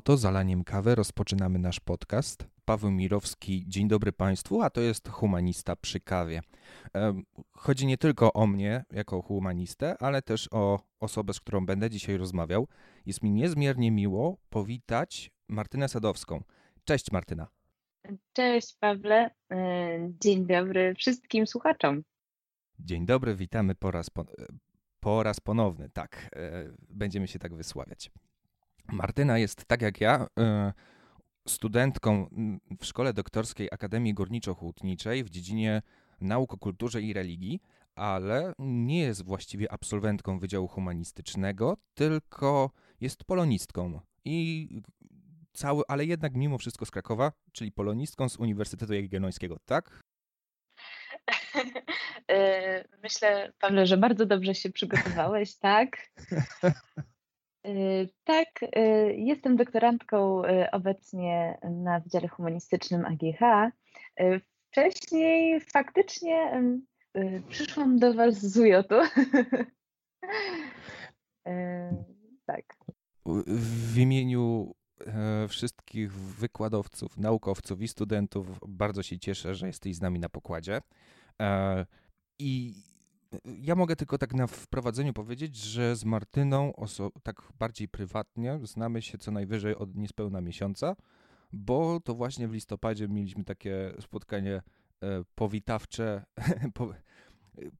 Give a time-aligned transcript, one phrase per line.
[0.00, 2.46] Oto zalaniem kawy rozpoczynamy nasz podcast.
[2.64, 6.40] Paweł Mirowski, dzień dobry Państwu, a to jest humanista przy kawie.
[7.52, 12.16] Chodzi nie tylko o mnie jako humanistę, ale też o osobę, z którą będę dzisiaj
[12.16, 12.68] rozmawiał.
[13.06, 16.42] Jest mi niezmiernie miło powitać Martynę Sadowską.
[16.84, 17.48] Cześć Martyna.
[18.32, 19.58] Cześć Pawle, e,
[20.20, 22.02] dzień dobry wszystkim słuchaczom.
[22.78, 24.24] Dzień dobry, witamy po raz, po,
[25.00, 28.10] po raz ponowny, tak, e, będziemy się tak wysławiać.
[28.88, 30.72] Martyna jest, tak jak ja, e,
[31.48, 32.28] studentką
[32.80, 35.82] w Szkole Doktorskiej Akademii Górniczo-Hutniczej w dziedzinie
[36.20, 37.60] nauk o kulturze i religii,
[37.94, 42.70] ale nie jest właściwie absolwentką Wydziału Humanistycznego, tylko
[43.00, 44.68] jest polonistką i
[45.52, 50.00] cały, ale jednak mimo wszystko z Krakowa, czyli polonistką z Uniwersytetu Jagiellońskiego, tak?
[52.28, 55.96] E, myślę, Pawle, że bardzo dobrze się przygotowałeś, tak?
[57.66, 57.70] E,
[58.24, 58.80] tak, e,
[59.14, 63.72] jestem doktorantką obecnie na Wydziale Humanistycznym AGH.
[64.70, 66.62] Wcześniej faktycznie
[67.48, 68.82] przyszłam do Was z UJ-u.
[72.46, 72.76] Tak.
[73.46, 74.74] W imieniu
[75.48, 80.80] wszystkich wykładowców, naukowców i studentów bardzo się cieszę, że jesteś z nami na pokładzie.
[82.38, 82.74] I
[83.44, 86.72] ja mogę tylko tak na wprowadzeniu powiedzieć, że z Martyną
[87.22, 90.96] tak bardziej prywatnie znamy się co najwyżej od niespełna miesiąca,
[91.52, 94.62] bo to właśnie w listopadzie mieliśmy takie spotkanie e,
[95.34, 96.24] powitawcze.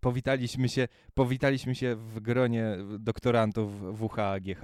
[0.00, 4.62] Powitaliśmy się, powitaliśmy się w gronie doktorantów WHGH.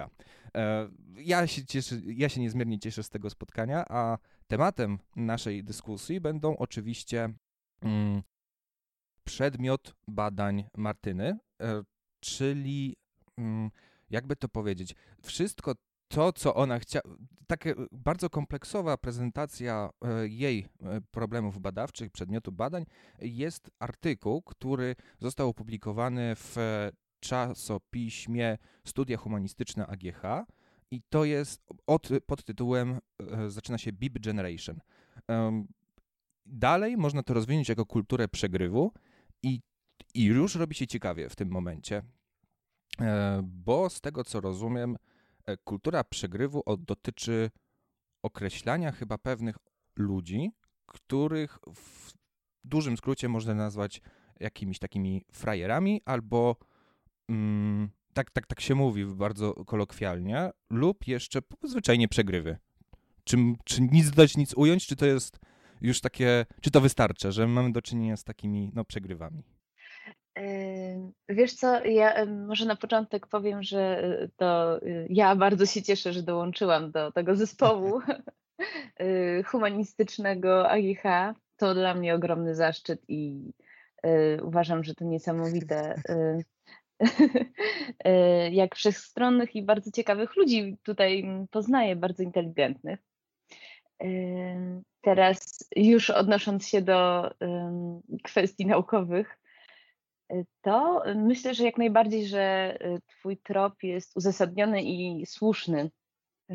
[0.54, 6.20] E, ja się, cieszę, ja się niezmiernie cieszę z tego spotkania, a tematem naszej dyskusji
[6.20, 7.28] będą oczywiście
[7.82, 8.22] mm,
[9.26, 11.82] przedmiot badań Martyny, e,
[12.20, 12.96] czyli
[13.38, 13.70] mm,
[14.10, 15.74] jakby to powiedzieć, wszystko
[16.08, 17.02] to, co ona chciała,
[17.46, 22.84] taka bardzo kompleksowa prezentacja e, jej e, problemów badawczych, przedmiotu badań,
[23.18, 26.56] jest artykuł, który został opublikowany w
[27.20, 30.22] czasopiśmie Studia Humanistyczne AGH
[30.90, 32.98] i to jest od, pod tytułem,
[33.48, 34.80] zaczyna się Bib Generation.
[36.46, 38.92] Dalej można to rozwinąć jako kulturę przegrywu
[39.42, 39.60] i,
[40.14, 42.02] I już robi się ciekawie w tym momencie,
[43.00, 44.96] e, bo z tego co rozumiem,
[45.46, 47.50] e, kultura przegrywu dotyczy
[48.22, 49.56] określania chyba pewnych
[49.96, 50.50] ludzi,
[50.86, 52.14] których w
[52.64, 54.00] dużym skrócie można nazwać
[54.40, 56.56] jakimiś takimi frajerami albo
[57.28, 62.58] mm, tak, tak, tak się mówi bardzo kolokwialnie, lub jeszcze zwyczajnie przegrywy.
[63.24, 65.38] Czy, czy nic dodać, nic ująć, czy to jest
[65.80, 69.42] już takie, czy to wystarcza, że mamy do czynienia z takimi no, przegrywami?
[71.28, 76.12] Wiesz co, ja może na początek powiem, że y, to y, ja bardzo się cieszę,
[76.12, 78.00] że dołączyłam do tego zespołu
[79.00, 81.02] y, humanistycznego AIH.
[81.56, 83.52] To dla mnie ogromny zaszczyt i
[84.42, 86.02] uważam, że to niesamowite,
[88.50, 93.00] jak wszechstronnych i bardzo ciekawych ludzi tutaj poznaję, bardzo inteligentnych.
[95.00, 97.30] Teraz już odnosząc się do
[98.24, 99.38] kwestii naukowych,
[100.32, 105.90] y, to myślę, że jak najbardziej, że y, Twój trop jest uzasadniony i słuszny.
[106.50, 106.54] Y,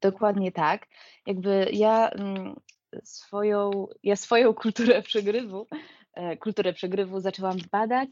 [0.00, 0.86] dokładnie tak.
[1.26, 2.10] Jakby ja
[3.04, 5.66] swoją, ja swoją kulturę przegrywu,
[6.14, 8.08] e, kulturę przegrywu zaczęłam badać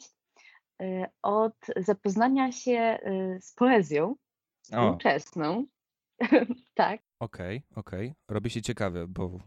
[1.23, 2.99] od zapoznania się
[3.41, 4.15] z poezją
[4.63, 5.67] współczesną.
[6.75, 7.01] tak.
[7.21, 8.15] Okej, okej.
[8.29, 9.39] Robi się ciekawe, bo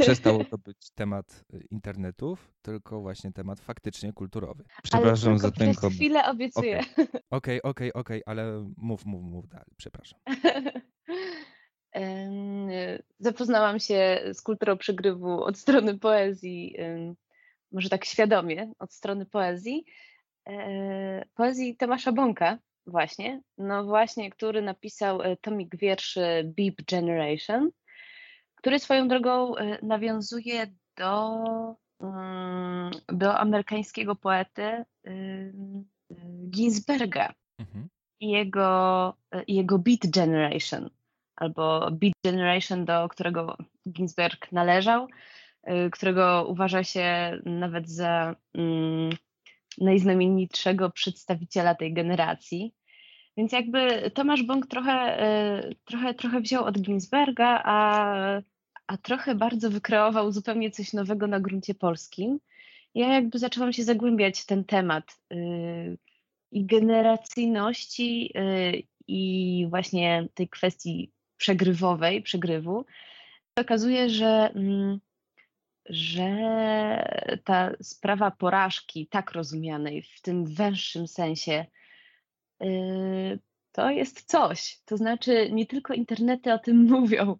[0.00, 4.64] przestał to być temat y, internetów, tylko właśnie temat faktycznie kulturowy.
[4.82, 6.80] Przepraszam za ten przez chwilę obiecuję.
[7.30, 10.20] Okej, okej, okej, ale mów, mów, mów dalej, przepraszam.
[13.18, 16.76] Zapoznałam się z kulturą przegrywu od strony poezji,
[17.72, 19.84] może tak świadomie, od strony poezji.
[20.48, 27.70] E, poezji Tomasza Bąka, Właśnie, no właśnie, który napisał e, tomik wierszy Beep Generation,
[28.54, 30.66] który swoją drogą e, nawiązuje
[30.96, 31.44] do,
[32.00, 34.84] mm, do amerykańskiego poety
[36.50, 37.88] Ginsberga mhm.
[38.20, 40.90] i jego, e, jego Beat Generation,
[41.36, 43.56] albo Beat Generation, do którego
[43.88, 45.06] Ginsberg należał,
[45.92, 49.10] którego uważa się nawet za mm,
[49.78, 52.74] najznamienitszego przedstawiciela tej generacji.
[53.36, 58.16] Więc jakby Tomasz Bąk trochę, e, trochę, trochę wziął od Ginsberga, a,
[58.86, 62.40] a trochę bardzo wykreował zupełnie coś nowego na gruncie polskim.
[62.94, 65.36] Ja jakby zaczęłam się zagłębiać w ten temat e,
[66.50, 68.72] i generacyjności e,
[69.08, 72.84] i właśnie tej kwestii przegrywowej, przegrywu,
[73.56, 75.00] okazuje, że, mm,
[75.86, 76.28] że
[77.44, 81.66] ta sprawa porażki, tak rozumianej w tym węższym sensie,
[82.62, 83.38] y,
[83.72, 84.78] to jest coś.
[84.84, 87.36] To znaczy, nie tylko internety o tym mówią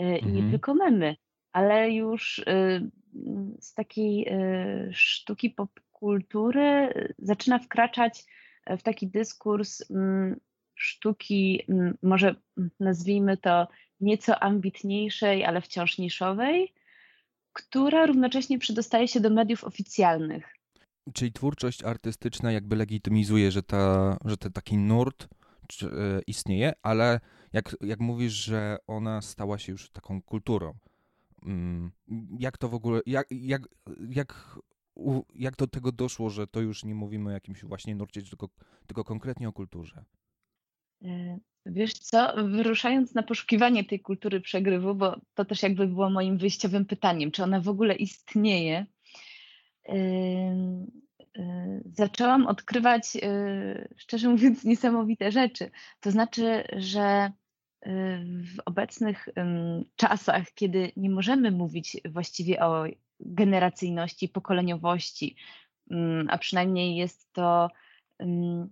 [0.00, 0.50] y, i nie mhm.
[0.50, 1.16] tylko memy,
[1.52, 2.90] ale już y,
[3.60, 4.30] z takiej
[4.92, 8.24] sztuki popkultury zaczyna wkraczać
[8.66, 10.40] w taki dyskurs mm,
[10.74, 12.34] sztuki, mm, może
[12.80, 13.68] nazwijmy to
[14.00, 16.74] nieco ambitniejszej, ale wciąż niszowej,
[17.56, 20.54] która równocześnie przedostaje się do mediów oficjalnych.
[21.12, 25.28] Czyli twórczość artystyczna jakby legitymizuje, że, ta, że ten taki nurt
[25.82, 25.86] e,
[26.26, 27.20] istnieje, ale
[27.52, 30.74] jak, jak mówisz, że ona stała się już taką kulturą,
[31.46, 31.90] mm,
[32.38, 33.62] jak to w ogóle, jak, jak,
[34.08, 34.58] jak,
[35.34, 38.48] jak do tego doszło, że to już nie mówimy o jakimś właśnie nurcie, tylko,
[38.86, 40.04] tylko konkretnie o kulturze?
[41.04, 46.38] E, wiesz co, wyruszając na poszukiwanie tej kultury przegrywu, bo to też jakby było moim
[46.38, 48.86] wyjściowym pytaniem, czy ona w ogóle istnieje,
[51.84, 55.70] zaczęłam odkrywać, e, szczerze mówiąc, niesamowite rzeczy.
[56.00, 57.32] To znaczy, że e,
[58.24, 59.28] w obecnych
[59.96, 62.84] czasach, kiedy nie możemy mówić właściwie o
[63.20, 65.36] generacyjności, pokoleniowości,
[66.28, 67.70] a przynajmniej jest to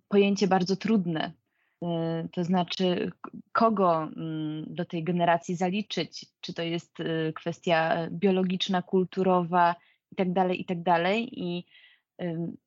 [0.08, 1.32] pojęcie bardzo trudne
[2.32, 3.10] to znaczy,
[3.52, 9.75] kogo mm, do tej generacji zaliczyć, czy to jest y, kwestia biologiczna, kulturowa
[10.10, 10.82] itd., tak itd.
[10.84, 11.66] Tak I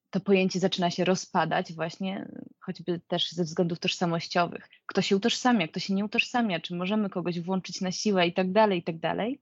[0.09, 2.27] to pojęcie zaczyna się rozpadać właśnie,
[2.59, 4.69] choćby też ze względów tożsamościowych.
[4.85, 8.47] Kto się utożsamia, kto się nie utożsamia, czy możemy kogoś włączyć na siłę i tak
[8.77, 9.41] i tak dalej.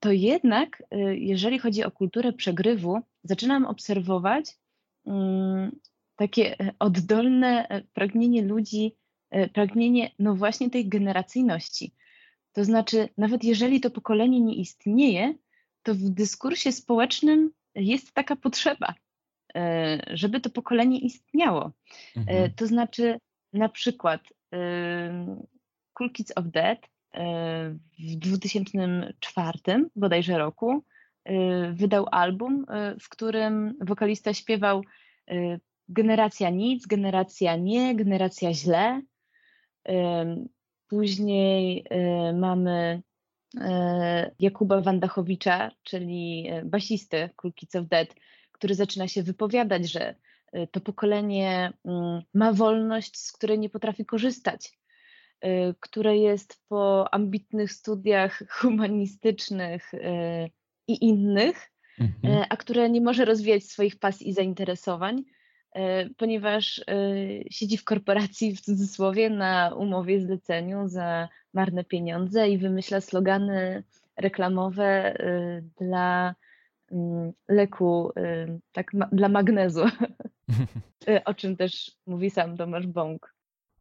[0.00, 4.44] To jednak, y, jeżeli chodzi o kulturę przegrywu, zaczynam obserwować
[5.06, 5.80] mm,
[6.18, 8.96] takie e, oddolne e, pragnienie ludzi,
[9.30, 11.94] e, pragnienie no właśnie tej generacyjności.
[12.52, 15.34] To znaczy, nawet jeżeli to pokolenie nie istnieje,
[15.82, 18.94] to w dyskursie społecznym jest taka potrzeba,
[20.10, 21.72] żeby to pokolenie istniało.
[22.16, 22.52] Mhm.
[22.56, 23.18] To znaczy,
[23.52, 24.20] na przykład
[25.92, 26.78] Cool Kids of Dead
[27.98, 29.58] w 2004
[29.96, 30.84] bodajże roku
[31.72, 32.66] wydał album,
[33.00, 34.82] w którym wokalista śpiewał
[35.88, 39.02] generacja nic, generacja nie, generacja źle.
[40.88, 41.84] Później
[42.30, 43.02] y, mamy
[43.54, 43.60] y,
[44.38, 48.14] Jakuba Wandachowicza, czyli y, basisty Cool Kids of Dead,
[48.52, 50.14] który zaczyna się wypowiadać, że
[50.70, 54.78] to pokolenie mm, ma wolność, z której nie potrafi korzystać,
[55.80, 59.92] które jest po ambitnych studiach humanistycznych
[60.86, 62.44] i innych, mhm.
[62.50, 65.37] a które nie może rozwijać swoich pasji i zainteresowań, E,
[66.16, 66.82] ponieważ e,
[67.50, 73.82] siedzi w korporacji w cudzysłowie na umowie zleceniu za marne pieniądze i wymyśla slogany
[74.16, 76.34] reklamowe e, dla
[76.92, 78.12] mm, leku,
[78.72, 79.84] tak dla magnezu,
[81.24, 83.34] o czym też mówi sam Tomasz Bąk.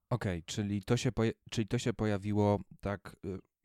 [0.10, 1.12] Okej, okay, czyli, to się
[1.50, 3.16] czyli to się pojawiło tak,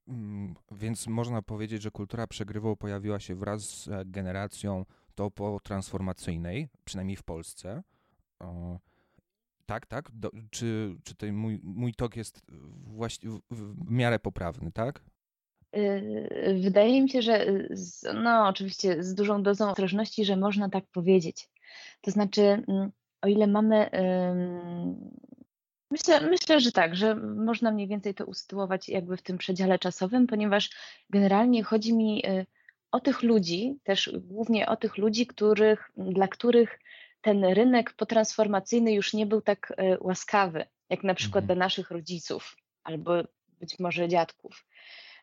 [0.08, 7.22] mm, więc można powiedzieć, że kultura przegrywu pojawiła się wraz z generacją topo-transformacyjnej, przynajmniej w
[7.22, 7.82] Polsce.
[8.42, 8.78] O,
[9.66, 10.10] tak, tak?
[10.12, 12.42] Do, czy czy ten mój, mój tok jest
[12.86, 15.00] właśnie w, w miarę poprawny, tak?
[15.76, 20.84] Y, wydaje mi się, że z, no oczywiście z dużą dozą ostrożności, że można tak
[20.86, 21.48] powiedzieć.
[22.00, 22.90] To znaczy, mm,
[23.22, 23.90] o ile mamy.
[25.90, 30.26] Myślę, myślę, że tak, że można mniej więcej to usytuować jakby w tym przedziale czasowym,
[30.26, 30.70] ponieważ
[31.10, 32.46] generalnie chodzi mi y,
[32.92, 36.78] o tych ludzi, też głównie o tych ludzi, których, dla których
[37.22, 41.46] ten rynek potransformacyjny już nie był tak e, łaskawy, jak na przykład mhm.
[41.46, 43.12] dla naszych rodziców albo
[43.60, 44.66] być może dziadków.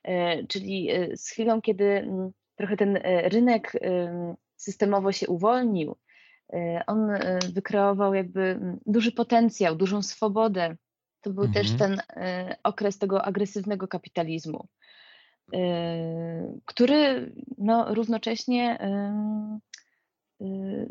[0.03, 2.07] E, czyli e, z chwilą, kiedy
[2.55, 3.73] trochę ten rynek
[4.55, 5.95] systemowo się uwolnił,
[6.87, 7.09] on
[7.53, 10.75] wykreował jakby duży potencjał, dużą swobodę.
[11.21, 11.65] To był mhm.
[11.65, 12.01] też ten
[12.63, 14.67] okres tego agresywnego kapitalizmu,
[16.65, 18.79] który no, równocześnie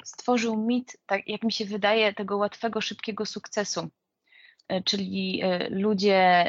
[0.04, 3.88] stworzył mit, tak jak mi się wydaje, tego łatwego, szybkiego sukcesu.
[4.72, 6.44] Y, czyli y, ludzie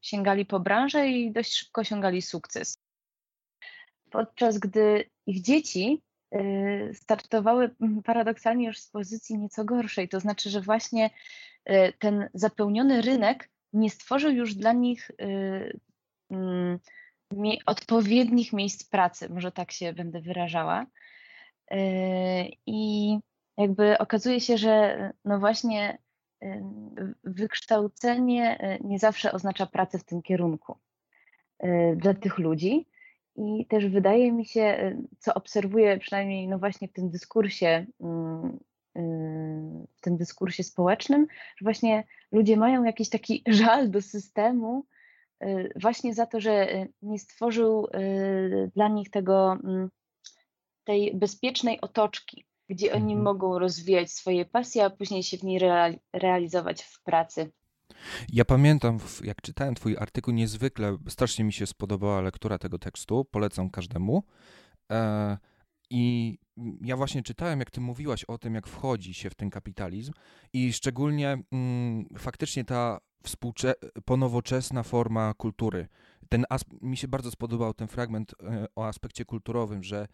[0.00, 2.78] sięgali po branżę i dość szybko osiągali sukces.
[4.10, 6.02] Podczas gdy ich dzieci
[6.92, 11.10] startowały paradoksalnie już z pozycji nieco gorszej, to znaczy, że właśnie
[11.98, 15.10] ten zapełniony rynek nie stworzył już dla nich
[16.30, 16.78] mm,
[17.66, 20.86] odpowiednich miejsc pracy, może tak się będę wyrażała.
[22.66, 23.18] I
[23.58, 25.98] jakby okazuje się, że no właśnie
[27.24, 30.76] wykształcenie nie zawsze oznacza pracę w tym kierunku
[31.96, 32.86] dla tych ludzi.
[33.36, 38.58] I też wydaje mi się, co obserwuję przynajmniej no właśnie w tym dyskursie, mm,
[39.96, 44.84] w tym dyskursie społecznym, że właśnie ludzie mają jakiś taki żal do systemu,
[45.76, 46.68] właśnie za to, że
[47.02, 47.88] nie stworzył
[48.74, 49.90] dla nich tego, mm,
[50.90, 53.22] tej bezpiecznej otoczki, gdzie oni mhm.
[53.22, 55.60] mogą rozwijać swoje pasje, a później się w niej
[56.12, 57.52] realizować w pracy.
[58.32, 63.70] Ja pamiętam, jak czytałem Twój artykuł, niezwykle, strasznie mi się spodobała lektura tego tekstu, polecam
[63.70, 64.22] każdemu.
[64.92, 65.38] E,
[65.90, 66.38] I
[66.80, 70.12] ja właśnie czytałem, jak Ty mówiłaś o tym, jak wchodzi się w ten kapitalizm,
[70.52, 75.88] i szczególnie mm, faktycznie ta współcze- ponowoczesna forma kultury.
[76.28, 76.44] Ten
[76.82, 80.08] mi się bardzo spodobał ten fragment e, o aspekcie kulturowym, że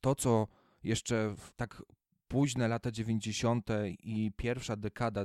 [0.00, 0.46] to, co
[0.84, 1.82] jeszcze w tak
[2.28, 3.68] późne lata 90.
[3.88, 5.24] i pierwsza dekada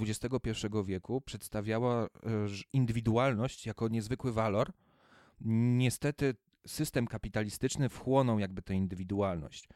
[0.00, 2.08] XXI e, wieku przedstawiała e,
[2.72, 4.72] indywidualność jako niezwykły walor.
[5.40, 6.34] Niestety
[6.66, 9.68] system kapitalistyczny wchłonął jakby tę indywidualność,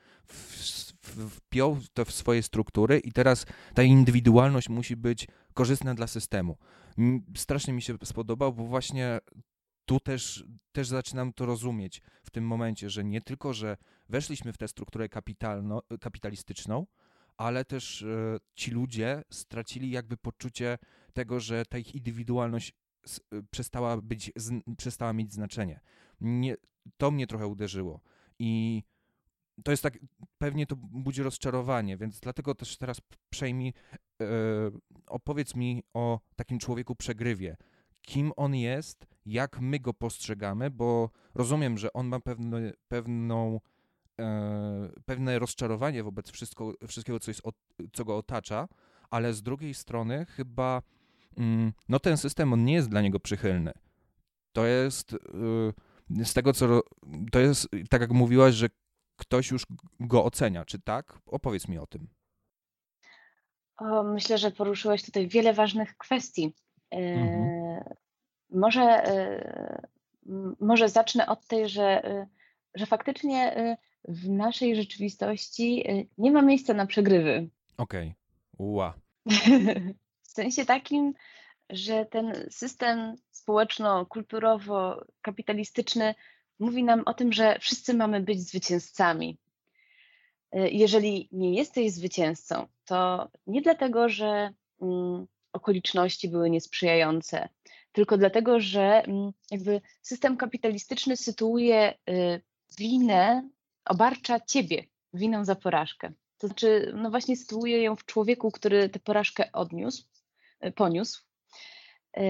[1.31, 6.57] wpiął to w swoje struktury i teraz ta indywidualność musi być korzystna dla systemu.
[7.37, 9.19] Strasznie mi się spodobał, bo właśnie
[9.85, 13.77] tu też, też zaczynam to rozumieć w tym momencie, że nie tylko, że
[14.09, 16.87] weszliśmy w tę strukturę kapitalno, kapitalistyczną,
[17.37, 20.79] ale też e, ci ludzie stracili jakby poczucie
[21.13, 22.73] tego, że ta ich indywidualność
[23.07, 25.81] s, e, przestała, być, z, przestała mieć znaczenie.
[26.21, 26.57] Nie,
[26.97, 28.01] to mnie trochę uderzyło.
[28.39, 28.83] I
[29.65, 29.99] to jest tak,
[30.39, 33.01] pewnie to budzi rozczarowanie, więc dlatego też teraz
[33.31, 33.73] przejmij,
[34.23, 34.27] e,
[35.07, 37.57] opowiedz mi o takim człowieku przegrywie
[38.07, 43.61] kim on jest, jak my go postrzegamy, bo rozumiem, że on ma pewne, pewną,
[44.21, 47.43] e, pewne rozczarowanie wobec wszystko, wszystkiego, co, jest,
[47.93, 48.69] co go otacza,
[49.11, 50.83] ale z drugiej strony chyba
[51.37, 53.73] mm, no ten system, on nie jest dla niego przychylny.
[54.53, 56.83] To jest y, z tego, co
[57.33, 58.69] to jest, tak jak mówiłaś, że
[59.17, 59.67] ktoś już
[60.01, 61.19] go ocenia, czy tak?
[61.27, 62.09] Opowiedz mi o tym.
[63.77, 66.53] O, myślę, że poruszyłeś tutaj wiele ważnych kwestii.
[66.91, 67.64] Mhm.
[68.55, 69.83] Może, e,
[70.61, 72.27] może zacznę od tej, że, e,
[72.75, 73.77] że faktycznie
[74.09, 75.85] w naszej rzeczywistości
[76.19, 77.49] nie ma miejsca na przegrywy.
[77.77, 78.15] Okej.
[78.59, 78.93] Okay.
[80.23, 81.15] W sensie takim,
[81.71, 86.15] że ten system społeczno-kulturowo-kapitalistyczny
[86.59, 89.39] mówi nam o tym, że wszyscy mamy być zwycięzcami.
[90.53, 97.49] Jeżeli nie jesteś zwycięzcą, to nie dlatego, że mm, okoliczności były niesprzyjające,
[97.95, 102.43] tylko dlatego, że mm, jakby system kapitalistyczny sytuuje y,
[102.79, 103.49] winę,
[103.85, 106.13] obarcza ciebie winą za porażkę.
[106.39, 110.05] To znaczy, no właśnie sytuuje ją w człowieku, który tę porażkę odniósł,
[110.67, 111.23] y, poniósł,
[112.17, 112.21] y,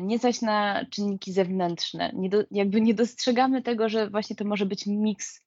[0.00, 2.12] nie zaś na czynniki zewnętrzne.
[2.14, 5.42] Nie do, jakby nie dostrzegamy tego, że właśnie to może być miks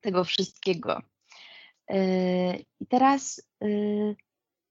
[0.00, 1.02] tego wszystkiego.
[2.80, 3.42] I teraz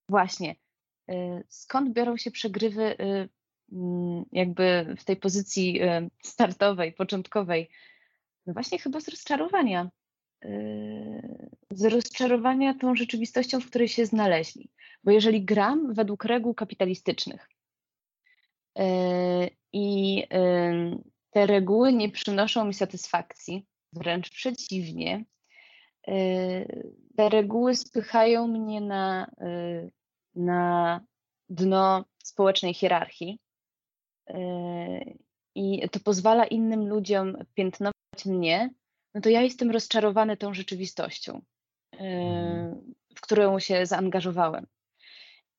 [0.09, 0.55] właśnie,
[1.49, 2.95] skąd biorą się przegrywy
[4.31, 7.69] jakby w tej pozycji y, startowej, początkowej?
[8.45, 9.89] No właśnie chyba z rozczarowania.
[10.45, 14.69] Y, z rozczarowania tą rzeczywistością, w której się znaleźli.
[15.03, 17.49] Bo jeżeli gram według reguł kapitalistycznych
[18.79, 18.83] y,
[19.73, 20.23] i
[21.31, 25.25] te reguły nie przynoszą mi satysfakcji, wręcz przeciwnie,
[27.17, 29.31] te reguły spychają mnie na
[30.37, 31.01] na
[31.49, 33.39] dno społecznej hierarchii.
[34.29, 35.17] Yy,
[35.55, 38.69] I to pozwala innym ludziom piętnować mnie,
[39.13, 41.41] no to ja jestem rozczarowany tą rzeczywistością,
[41.93, 41.99] yy,
[43.15, 44.67] w którą się zaangażowałem.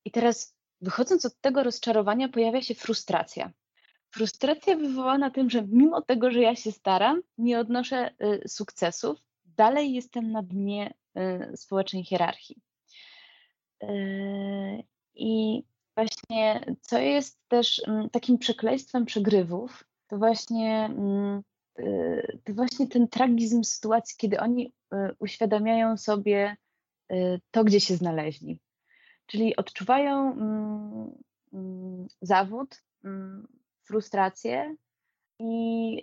[0.05, 3.53] I teraz, wychodząc od tego rozczarowania, pojawia się frustracja.
[4.11, 9.95] Frustracja wywołana tym, że mimo tego, że ja się staram, nie odnoszę yy, sukcesów, dalej
[9.95, 10.95] jestem na dnie
[11.55, 12.57] społecznej hierarchii.
[13.83, 14.85] Yy,
[15.15, 15.63] I
[15.99, 21.43] właśnie, co jest też mm, takim przekleństwem przegrywów, to właśnie, mm,
[21.79, 26.57] yy, to właśnie ten tragizm sytuacji, kiedy oni yy, uświadamiają sobie
[27.51, 28.61] to, gdzie się znaleźli.
[29.27, 32.83] Czyli odczuwają mm, zawód,
[33.85, 34.77] frustrację
[35.39, 36.03] i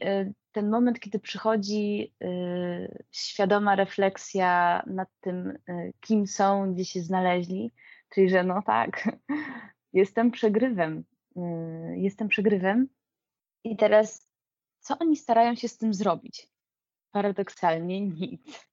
[0.56, 7.74] ten moment, kiedy przychodzi y, świadoma refleksja nad tym, y, kim są, gdzie się znaleźli,
[8.10, 9.10] czyli że no tak,
[9.96, 11.04] jestem przegrywem,
[11.38, 11.42] y,
[11.98, 12.88] jestem przegrywem
[13.64, 14.30] i teraz
[14.80, 16.50] co oni starają się z tym zrobić?
[17.12, 18.68] Paradoksalnie nic.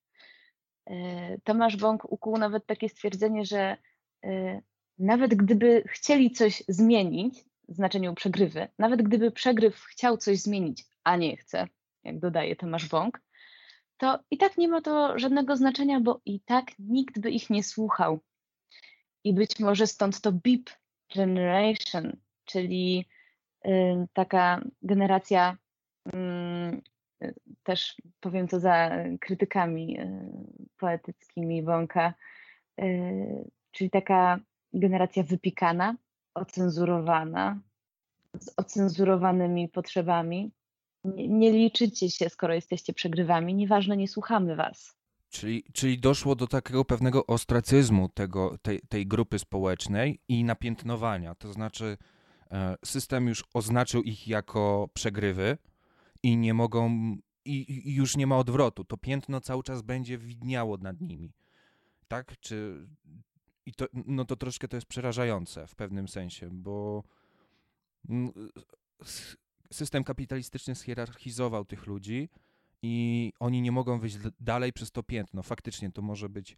[1.45, 3.77] Tomasz Bąk ukuł nawet takie stwierdzenie, że
[4.99, 11.17] nawet gdyby chcieli coś zmienić, w znaczeniu przegrywy, nawet gdyby przegryw chciał coś zmienić, a
[11.17, 11.69] nie chce,
[12.05, 13.21] jak dodaje Tomasz Bąk,
[13.97, 17.65] to i tak nie ma to żadnego znaczenia, bo i tak nikt by ich nie
[17.65, 18.21] słuchał.
[19.25, 20.71] I być może stąd to beep
[21.15, 23.09] generation, czyli
[24.15, 25.57] taka generacja,
[27.63, 28.91] też powiem to za
[29.21, 30.07] krytykami y,
[30.77, 32.15] poetyckimi Wąka,
[32.81, 34.39] y, czyli taka
[34.73, 35.97] generacja wypikana,
[36.35, 37.61] ocenzurowana,
[38.41, 40.53] z ocenzurowanymi potrzebami.
[41.05, 44.97] Nie, nie liczycie się, skoro jesteście przegrywami, nieważne, nie słuchamy was.
[45.33, 51.35] Czyli, czyli doszło do takiego pewnego ostracyzmu tego, tej, tej grupy społecznej i napiętnowania.
[51.35, 51.97] To znaczy,
[52.51, 55.59] e, system już oznaczył ich jako przegrywy
[56.23, 56.91] i nie mogą,
[57.45, 58.85] i, i już nie ma odwrotu.
[58.85, 61.33] To piętno cały czas będzie widniało nad nimi.
[62.09, 62.41] Tak?
[62.41, 62.87] Czy,
[63.67, 67.05] i to, no to troszkę to jest przerażające w pewnym sensie, bo
[68.09, 68.33] mm,
[69.73, 72.29] system kapitalistyczny schierarchizował tych ludzi
[72.83, 75.43] i oni nie mogą wyjść dalej przez to piętno.
[75.43, 76.57] Faktycznie to może być.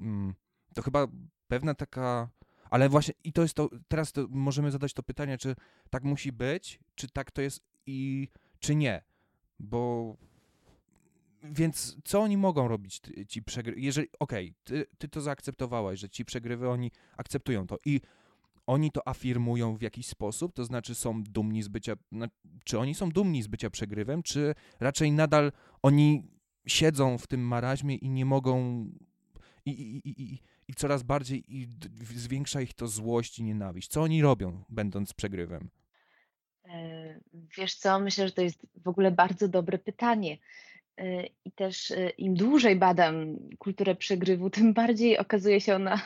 [0.00, 0.34] Mm,
[0.74, 1.06] to chyba
[1.48, 2.28] pewna taka.
[2.70, 3.70] Ale właśnie i to jest to.
[3.88, 5.56] Teraz to możemy zadać to pytanie, czy
[5.90, 9.02] tak musi być, czy tak to jest i czy nie.
[9.58, 10.16] Bo
[11.42, 13.80] więc co oni mogą robić, ci przegrywy?
[13.80, 18.00] Jeżeli, okej, okay, ty, ty to zaakceptowałaś, że ci przegrywy, oni akceptują to i
[18.68, 21.94] oni to afirmują w jakiś sposób, to znaczy są dumni z bycia,
[22.64, 26.30] czy oni są dumni z bycia przegrywem, czy raczej nadal oni
[26.66, 28.84] siedzą w tym maraźmie i nie mogą
[29.66, 31.68] i, i, i, i coraz bardziej i
[32.14, 33.88] zwiększa ich to złość i nienawiść.
[33.88, 35.70] Co oni robią, będąc przegrywem?
[36.64, 37.20] E,
[37.58, 40.38] wiesz co, myślę, że to jest w ogóle bardzo dobre pytanie.
[40.98, 46.00] E, I też e, im dłużej badam kulturę przegrywu, tym bardziej okazuje się ona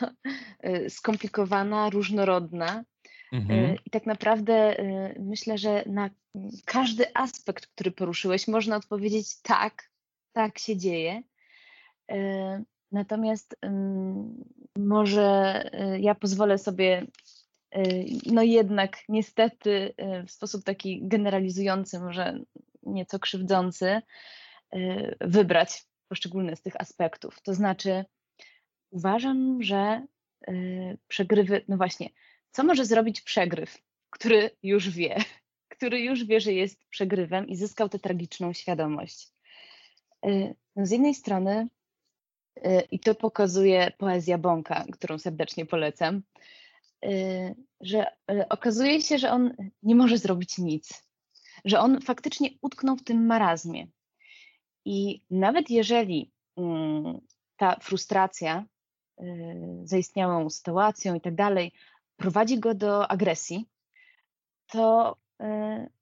[0.60, 2.84] e, skomplikowana, różnorodna.
[3.32, 3.76] Mhm.
[3.86, 4.76] I tak naprawdę
[5.18, 6.10] myślę, że na
[6.64, 9.90] każdy aspekt, który poruszyłeś, można odpowiedzieć tak,
[10.32, 11.22] tak się dzieje.
[12.92, 13.56] Natomiast
[14.78, 17.06] może ja pozwolę sobie,
[18.26, 19.94] no jednak niestety
[20.26, 22.38] w sposób taki generalizujący, może
[22.82, 24.41] nieco krzywdzący, Y,
[25.20, 27.42] wybrać poszczególne z tych aspektów.
[27.42, 28.04] To znaczy,
[28.90, 30.06] uważam, że
[30.48, 32.10] y, przegrywy, no właśnie,
[32.50, 33.78] co może zrobić przegryw,
[34.10, 35.16] który już wie,
[35.74, 39.28] który już wie, że jest przegrywem i zyskał tę tragiczną świadomość.
[40.26, 41.68] Y, no z jednej strony,
[42.90, 46.22] i to pokazuje poezja Bąka, którą serdecznie polecam,
[47.80, 48.06] że
[48.48, 51.04] okazuje się, że on nie może zrobić nic,
[51.64, 53.86] że on faktycznie utknął w tym marazmie,
[54.84, 57.20] i nawet jeżeli mm,
[57.56, 58.64] ta frustracja
[59.20, 59.24] y,
[59.84, 61.72] zaistniałą sytuacją i tak dalej
[62.16, 63.68] prowadzi go do agresji,
[64.66, 65.44] to y,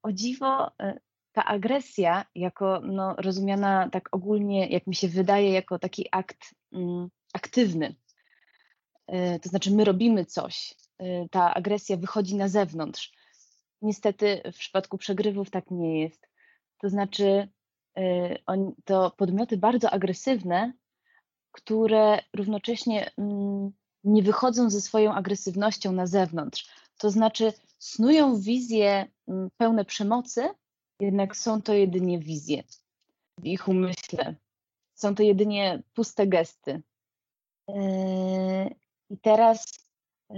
[0.03, 1.01] o dziwo y,
[1.33, 7.09] ta agresja, jako no, rozumiana tak ogólnie, jak mi się wydaje, jako taki akt mm,
[7.33, 7.95] aktywny,
[9.43, 10.75] to znaczy my robimy coś,
[11.31, 13.12] ta agresja wychodzi na zewnątrz.
[13.83, 16.29] Niestety w przypadku przegrywów tak nie jest.
[16.79, 17.49] To znaczy
[18.85, 20.73] to podmioty bardzo agresywne,
[21.53, 23.73] które równocześnie mm,
[24.05, 26.69] nie wychodzą ze swoją agresywnością na zewnątrz.
[26.99, 30.49] To znaczy snują wizje mm, pełne przemocy,
[31.01, 32.63] jednak są to jedynie wizje
[33.39, 34.35] w ich umyśle.
[34.95, 36.83] Są to jedynie puste gesty.
[37.71, 37.75] Y,
[39.11, 39.65] I teraz
[40.31, 40.35] y,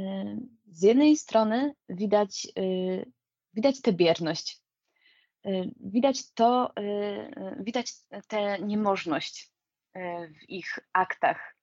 [0.73, 2.49] z jednej strony widać,
[3.55, 4.62] widać tę bierność, Y,
[5.81, 7.93] widać to, y, y, widać
[8.29, 9.53] tę niemożność
[10.41, 11.55] w ich aktach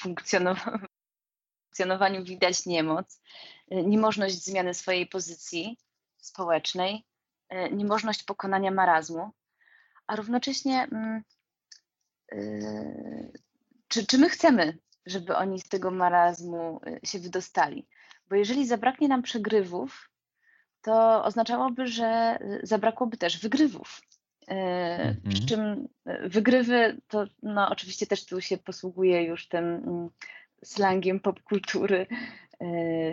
[0.00, 3.20] funkcjonowaniu widać niemoc,
[3.70, 5.78] niemożność zmiany swojej pozycji
[6.16, 7.04] społecznej,
[7.70, 9.30] niemożność pokonania marazmu,
[10.06, 11.22] a równocześnie mm,
[13.88, 17.88] czy, czy my chcemy, żeby oni z tego marazmu się wydostali?
[18.28, 20.10] Bo jeżeli zabraknie nam przegrywów,
[20.84, 24.00] to oznaczałoby, że zabrakłoby też wygrywów.
[24.46, 25.30] Mm -hmm.
[25.30, 25.46] Przy mhm.
[25.46, 30.08] czym e, wygrywy to no, oczywiście też tu się posługuje już tym mm,
[30.64, 32.06] slangiem popkultury.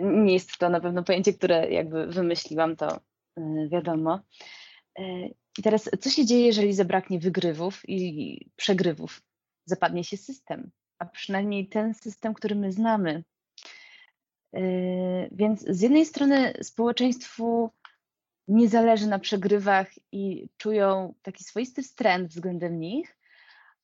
[0.02, 3.00] Nie jest to na pewno pojęcie, które jakby wymyśliłam, to
[3.68, 4.20] wiadomo.
[5.58, 9.22] I teraz, co się dzieje, jeżeli zabraknie wygrywów i przegrywów?
[9.64, 13.24] Zapadnie się system, a przynajmniej ten system, który my znamy,
[15.32, 17.70] więc z jednej strony społeczeństwu
[18.48, 23.18] nie zależy na przegrywach i czują taki swoisty wstręt względem nich,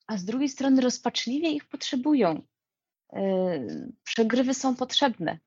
[0.07, 2.43] a z drugiej strony rozpaczliwie ich potrzebują.
[4.05, 5.39] przegrywy są potrzebne.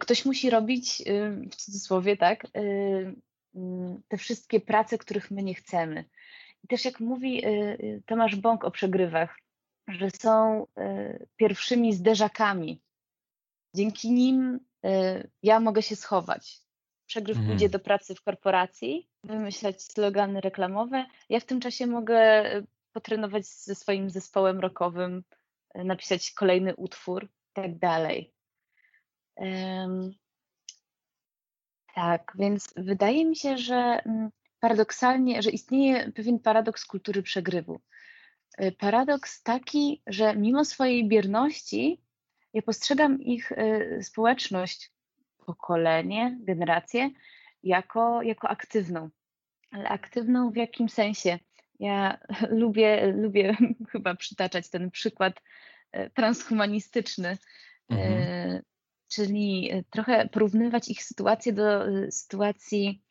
[0.00, 1.02] Ktoś musi robić,
[1.50, 6.04] w cudzysłowie, tak, mm, te wszystkie prace, których my nie chcemy.
[6.64, 7.42] I też jak mówi
[8.06, 9.38] Tomasz Bąk o przegrywach,
[9.88, 10.66] że są
[11.36, 12.80] pierwszymi zderzakami.
[13.74, 14.60] Dzięki nim
[15.42, 16.60] ja mogę się schować.
[17.06, 17.52] Przegryw mhm.
[17.52, 21.06] pójdzie do pracy w korporacji, wymyślać slogany reklamowe.
[21.28, 22.44] Ja w tym czasie mogę
[22.92, 25.22] potrenować ze swoim zespołem rockowym,
[25.74, 28.32] napisać kolejny utwór i tak dalej.
[29.36, 30.14] Um,
[31.94, 34.30] tak, więc wydaje mi się, że mm,
[34.60, 37.80] paradoksalnie, że istnieje pewien paradoks kultury przegrywu.
[38.78, 42.00] Paradoks taki, że mimo swojej bierności,
[42.52, 44.92] ja postrzegam ich e, społeczność,
[45.46, 47.10] pokolenie, generację
[47.62, 49.10] jako, jako aktywną.
[49.70, 51.38] Ale aktywną w jakim sensie?
[51.80, 52.18] Ja
[52.62, 53.56] lubię, lubię
[53.92, 55.42] chyba przytaczać ten przykład
[55.92, 57.38] e, transhumanistyczny,
[57.88, 58.62] mhm.
[59.08, 63.02] czyli trochę porównywać ich sytuację do sytuacji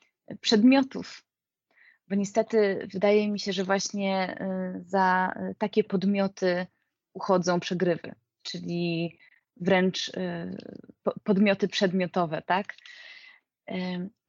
[0.42, 1.24] przedmiotów,
[2.12, 6.68] bo niestety wydaje mi się, że właśnie y, za y, takie podmioty
[7.14, 9.18] uchodzą przegrywy, czyli
[9.62, 10.12] wręcz y,
[11.24, 12.76] podmioty przedmiotowe, tak?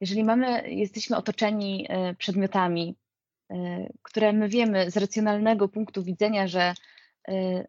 [0.01, 2.95] Jeżeli mamy, jesteśmy otoczeni przedmiotami,
[4.01, 6.73] które my wiemy z racjonalnego punktu widzenia, że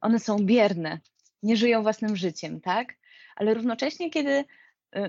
[0.00, 1.00] one są bierne,
[1.42, 2.94] nie żyją własnym życiem, tak?
[3.36, 4.44] Ale równocześnie, kiedy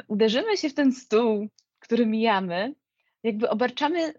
[0.08, 1.48] uderzymy się w ten stół,
[1.80, 2.74] który mijamy,
[3.24, 4.14] jakby obarczamy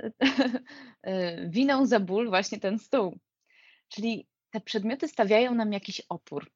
[1.48, 3.18] winą za ból właśnie ten stół.
[3.88, 6.50] Czyli te przedmioty stawiają nam jakiś opór,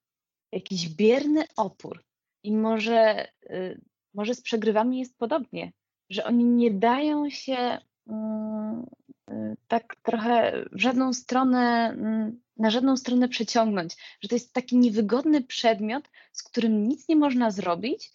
[0.52, 2.04] jakiś bierny opór.
[2.42, 3.76] I może, e,
[4.14, 5.72] może z przegrywami jest podobnie,
[6.10, 8.86] że oni nie dają się mm,
[9.30, 14.76] e, tak trochę w żadną stronę, mm, na żadną stronę przeciągnąć, że to jest taki
[14.76, 18.12] niewygodny przedmiot, z którym nic nie można zrobić,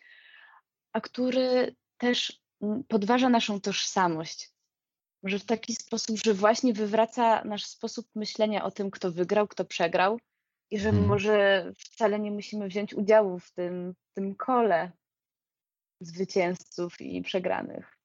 [0.93, 2.41] a który też
[2.87, 4.51] podważa naszą tożsamość.
[5.23, 9.65] Może w taki sposób, że właśnie wywraca nasz sposób myślenia o tym, kto wygrał, kto
[9.65, 10.19] przegrał
[10.75, 11.07] i że hmm.
[11.07, 14.91] może wcale nie musimy wziąć udziału w tym, w tym kole
[15.99, 17.97] zwycięzców i przegranych.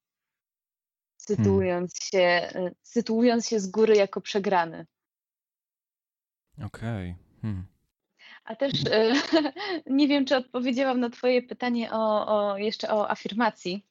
[1.17, 2.11] Sytuując, hmm.
[2.11, 2.53] się,
[2.83, 4.87] sytuując się z góry jako przegrany.
[6.65, 7.11] Okej.
[7.11, 7.15] Okay.
[7.43, 7.67] Hmm.
[8.45, 9.13] A też e,
[10.01, 13.87] nie wiem, czy odpowiedziałam na Twoje pytanie o, o jeszcze o afirmacji.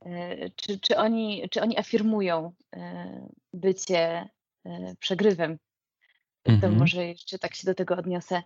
[0.00, 2.52] E, czy, czy, oni, czy oni afirmują
[3.52, 4.28] bycie
[4.98, 5.58] przegrywem.
[6.44, 6.60] Mhm.
[6.60, 8.42] To może jeszcze tak się do tego odniosę.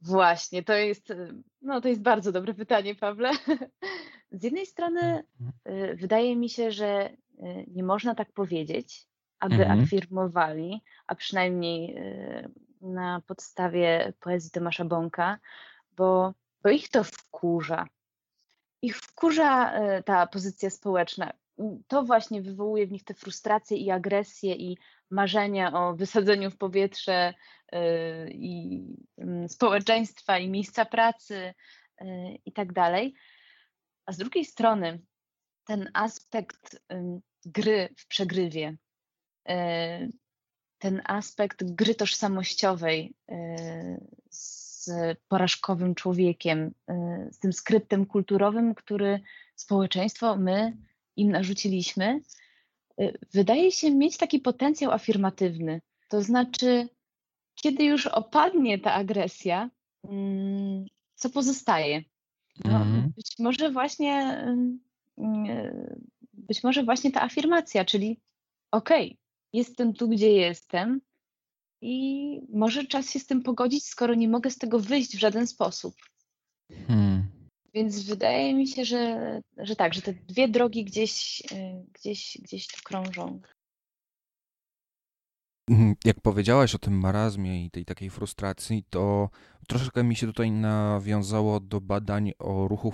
[0.00, 1.12] Właśnie, to jest,
[1.62, 3.30] no, to jest bardzo dobre pytanie, Pawle.
[4.30, 5.96] Z jednej strony mhm.
[5.96, 7.10] wydaje mi się, że
[7.66, 9.06] nie można tak powiedzieć,
[9.40, 9.80] aby mhm.
[9.80, 12.02] afirmowali, a przynajmniej
[12.80, 15.38] na podstawie poezji Tomasza Bąka,
[15.96, 17.86] bo, bo ich to wkurza
[18.82, 19.72] ich wkurza
[20.04, 21.32] ta pozycja społeczna.
[21.88, 24.78] To właśnie wywołuje w nich te frustracje i agresje i
[25.10, 27.34] marzenia o wysadzeniu w powietrze
[27.72, 28.82] e, i
[29.18, 31.54] mm, społeczeństwa i miejsca pracy
[31.98, 33.14] e, i tak dalej.
[34.06, 35.00] A z drugiej strony
[35.64, 36.82] ten aspekt
[37.44, 38.76] gry w przegrywie,
[40.78, 43.14] ten aspekt gry tożsamościowej
[44.30, 44.90] z
[45.28, 49.20] porażkowym człowiekiem, y, z tym skryptem kulturowym, który
[49.56, 50.76] społeczeństwo, my
[51.18, 52.20] im narzuciliśmy,
[53.00, 55.80] y, wydaje się mieć taki potencjał afirmatywny.
[56.08, 56.88] To znaczy,
[57.54, 59.70] kiedy już opadnie ta agresja,
[60.04, 62.02] mm, co pozostaje?
[62.64, 63.12] No, mm.
[63.16, 64.44] Być może właśnie
[66.32, 68.20] być może właśnie ta afirmacja, czyli
[68.70, 69.16] okej, okay,
[69.52, 71.00] jestem tu, gdzie jestem,
[71.80, 75.46] i może czas się z tym pogodzić, skoro nie mogę z tego wyjść w żaden
[75.46, 75.94] sposób.
[76.86, 77.17] Hmm.
[77.74, 82.66] Więc wydaje mi się, że, że tak, że te dwie drogi gdzieś, y, gdzieś, gdzieś
[82.66, 83.40] tu krążą.
[85.70, 89.30] Mhm, jak powiedziałaś o tym marazmie i tej takiej frustracji, to
[89.68, 92.92] troszeczkę mi się tutaj nawiązało do badań o ruchu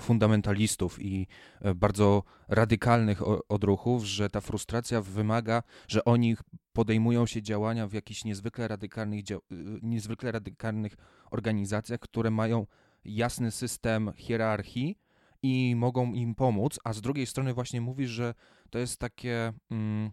[0.00, 1.26] fundamentalistów i
[1.60, 6.36] e, bardzo radykalnych odruchów, że ta frustracja wymaga, że oni
[6.72, 9.36] podejmują się działania w jakichś niezwykle radykalnych, y,
[9.82, 10.96] niezwykle radykalnych
[11.30, 12.66] organizacjach, które mają
[13.04, 14.98] jasny system hierarchii
[15.42, 18.34] i mogą im pomóc, a z drugiej strony właśnie mówisz, że
[18.70, 19.52] to jest takie...
[19.70, 20.10] Mm,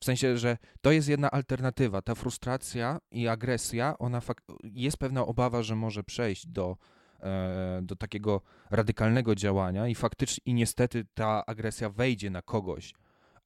[0.00, 2.02] w sensie, że to jest jedna alternatywa.
[2.02, 4.20] Ta frustracja i agresja, ona
[4.62, 6.76] jest pewna obawa, że może przejść do,
[7.20, 12.94] e, do takiego radykalnego działania i faktycznie, i niestety ta agresja wejdzie na kogoś.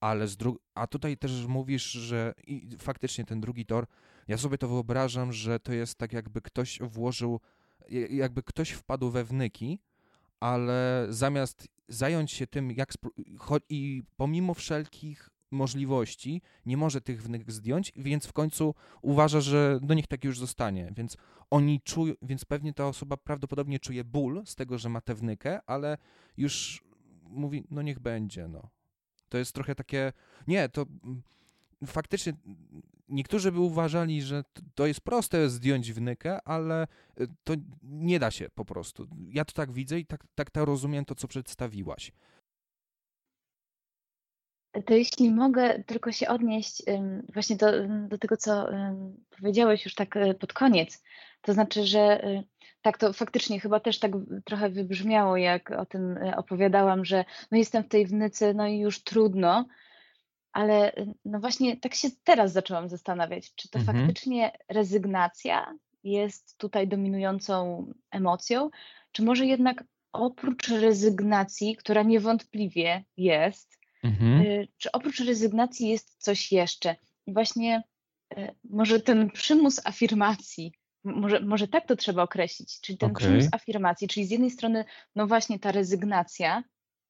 [0.00, 2.34] Ale z dru- a tutaj też mówisz, że
[2.78, 3.86] faktycznie ten drugi tor,
[4.28, 7.40] ja sobie to wyobrażam, że to jest tak jakby ktoś włożył
[8.10, 9.78] jakby ktoś wpadł we wnyki,
[10.40, 12.92] ale zamiast zająć się tym, jak
[13.68, 19.94] i pomimo wszelkich możliwości, nie może tych wnyk zdjąć, więc w końcu uważa, że no
[19.94, 20.92] niech tak już zostanie.
[20.96, 21.16] Więc
[21.50, 25.60] oni czują, więc pewnie ta osoba prawdopodobnie czuje ból z tego, że ma tę wnykę,
[25.66, 25.98] ale
[26.36, 26.84] już
[27.22, 28.68] mówi, no niech będzie, no.
[29.28, 30.12] To jest trochę takie,
[30.46, 31.22] nie, to mm,
[31.86, 32.32] faktycznie
[33.08, 36.86] niektórzy by uważali, że to jest proste zdjąć wnykę, ale
[37.20, 39.06] y, to nie da się po prostu.
[39.28, 42.12] Ja to tak widzę i tak, tak to rozumiem to, co przedstawiłaś.
[44.86, 46.82] To jeśli mogę tylko się odnieść
[47.34, 48.66] właśnie do, do tego, co
[49.38, 51.02] powiedziałeś już tak e, pod koniec,
[51.42, 52.42] to znaczy, że e,
[52.82, 54.12] tak, to faktycznie chyba też tak
[54.44, 59.02] trochę wybrzmiało, jak o tym opowiadałam, że no jestem w tej wnyce, no i już
[59.02, 59.66] trudno,
[60.54, 60.92] ale
[61.24, 63.98] no właśnie tak się teraz zaczęłam zastanawiać, czy to mhm.
[63.98, 68.70] faktycznie rezygnacja jest tutaj dominującą emocją,
[69.12, 74.40] czy może jednak oprócz rezygnacji, która niewątpliwie jest, Mhm.
[74.42, 76.96] Y, czy oprócz rezygnacji jest coś jeszcze?
[77.26, 77.82] I właśnie
[78.38, 80.72] y, może ten przymus afirmacji,
[81.04, 83.26] może, może tak to trzeba określić, czyli ten okay.
[83.26, 84.84] przymus afirmacji, czyli z jednej strony,
[85.16, 86.64] no właśnie ta rezygnacja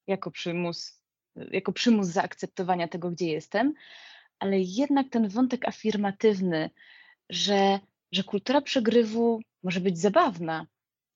[0.06, 1.00] jako przymus,
[1.36, 3.74] jako przymus zaakceptowania tego, gdzie jestem,
[4.38, 6.70] ale jednak ten wątek afirmatywny,
[7.30, 7.78] że,
[8.12, 10.66] że kultura przegrywu może być zabawna,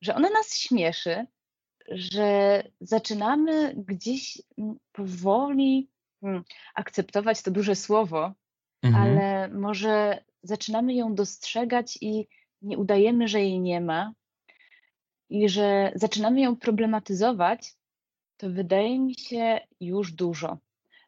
[0.00, 1.26] że ona nas śmieszy,
[1.90, 8.35] że zaczynamy gdzieś mm, powoli hmm, akceptować to duże słowo,
[8.83, 9.02] mhm.
[9.04, 12.28] ale może zaczynamy ją dostrzegać i
[12.62, 14.12] nie udajemy, że jej nie ma,
[15.31, 17.74] i że zaczynamy ją problematyzować,
[18.38, 20.59] to wydaje mi się już dużo.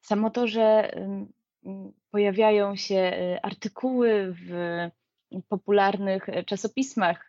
[0.03, 0.91] Samo to, że
[2.11, 4.51] pojawiają się y, artykuły w
[5.49, 7.29] popularnych e, czasopismach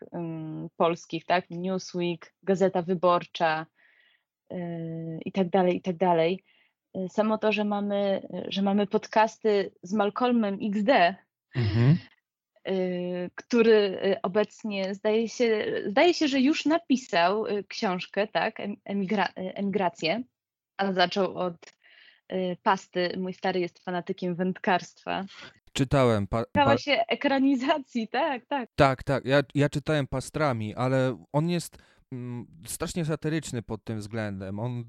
[0.76, 1.50] polskich, tak?
[1.50, 3.66] Newsweek, Gazeta Wyborcza
[4.50, 4.58] e,
[5.24, 6.44] i tak dalej, i tak dalej.
[6.94, 10.90] E, samo to, że mamy, że mamy podcasty z Malcolmem XD,
[11.56, 11.96] mhm.
[13.34, 20.22] Który obecnie zdaje się, zdaje się, że już napisał książkę, tak, Emigra emigrację,
[20.76, 21.72] a zaczął od
[22.62, 23.14] pasty.
[23.18, 25.24] Mój stary jest fanatykiem wędkarstwa.
[25.72, 26.26] Czytałem.
[26.26, 26.78] Pa, pa...
[26.78, 28.70] się ekranizacji, tak, tak.
[28.74, 29.24] Tak, tak.
[29.24, 31.78] Ja, ja czytałem pastrami, ale on jest
[32.12, 34.58] mm, strasznie satyryczny pod tym względem.
[34.58, 34.84] On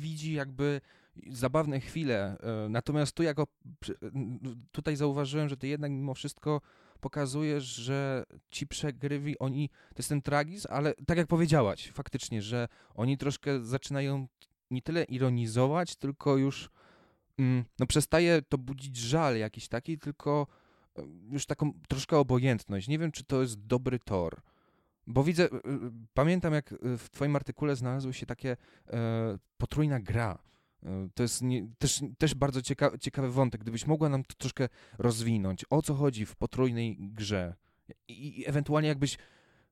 [0.00, 0.80] widzi jakby
[1.26, 2.36] zabawne chwile.
[2.68, 3.46] Natomiast tu jako
[4.72, 6.60] tutaj zauważyłem, że ty jednak mimo wszystko
[7.02, 12.68] pokazujesz, że ci przegrywi, oni, to jest ten tragizm, ale tak jak powiedziałaś, faktycznie, że
[12.94, 14.26] oni troszkę zaczynają
[14.70, 16.70] nie tyle ironizować, tylko już
[17.38, 20.46] Mm, no przestaje to budzić żal jakiś taki, tylko
[20.98, 22.88] e, już taką troszkę obojętność.
[22.88, 24.40] Nie wiem, czy to jest dobry tor.
[25.06, 25.60] Bo widzę, e, e,
[26.14, 30.38] pamiętam jak w twoim artykule znalazły się takie e, potrójna gra.
[31.14, 33.60] To jest nie, też, też bardzo cieka, ciekawy wątek.
[33.60, 34.68] Gdybyś mogła nam to troszkę
[34.98, 37.54] rozwinąć, o co chodzi w potrójnej grze
[38.08, 39.18] i, i ewentualnie jakbyś,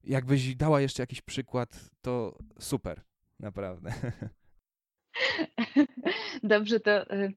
[0.04, 3.00] jakbyś dała jeszcze jakiś przykład, to super,
[3.38, 3.92] naprawdę.
[6.42, 7.32] Dobrze, to y,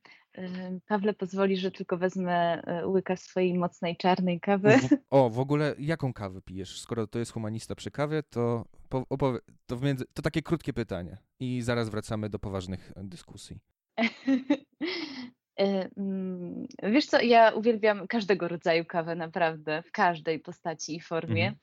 [0.88, 4.70] Pawle pozwoli, że tylko wezmę y, łyka swojej mocnej czarnej kawy.
[5.10, 6.80] O, w ogóle jaką kawę pijesz?
[6.80, 11.62] Skoro to jest humanista przy kawie, to, opowie, to, między, to takie krótkie pytanie i
[11.62, 13.60] zaraz wracamy do poważnych dyskusji.
[15.98, 21.54] Mm, wiesz co, ja uwielbiam każdego rodzaju kawę, naprawdę, w każdej postaci i formie.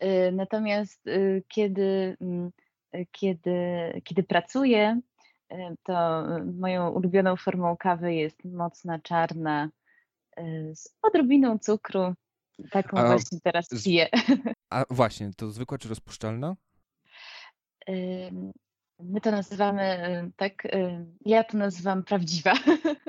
[0.00, 0.36] Mhm.
[0.36, 1.04] Natomiast
[1.48, 2.50] kiedy, mm,
[3.12, 3.50] kiedy,
[4.04, 5.17] kiedy pracuję, E,
[5.82, 6.24] to
[6.58, 9.70] moją ulubioną formą kawy jest mocna, czarna,
[10.36, 12.14] e, z odrobiną cukru.
[12.70, 13.84] Taką a właśnie teraz z...
[13.84, 14.08] piję.
[14.70, 16.56] A właśnie, to zwykła czy rozpuszczalna?
[19.00, 20.68] My to nazywamy tak,
[21.24, 22.54] ja to nazywam prawdziwa.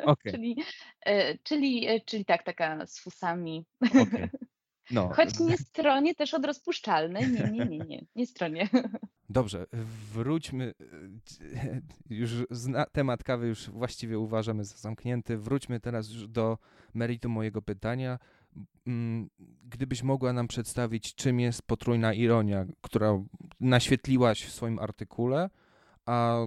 [0.05, 0.31] Okay.
[0.31, 0.63] czyli,
[1.05, 3.65] e, czyli, czyli tak, taka z fusami.
[3.81, 4.29] Okay.
[4.91, 5.09] No.
[5.15, 7.31] Choć nie stronie też od rozpuszczalnej.
[7.31, 8.69] Nie, nie, nie, nie, nie stronie.
[9.29, 9.65] Dobrze,
[10.13, 10.73] wróćmy.
[12.09, 15.37] Już zna, temat kawy już właściwie uważamy za zamknięty.
[15.37, 16.57] Wróćmy teraz już do
[16.93, 18.19] meritum mojego pytania.
[18.87, 19.29] Mm,
[19.63, 23.23] gdybyś mogła nam przedstawić, czym jest potrójna ironia, która
[23.59, 25.49] naświetliłaś w swoim artykule,
[26.05, 26.45] a